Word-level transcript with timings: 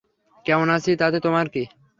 কেমন 0.45 0.67
আছি 0.69 0.91
তাতে 0.95 1.17
তোমার 1.19 1.45
কী? 1.49 1.63